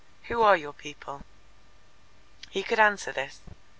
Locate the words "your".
0.57-0.73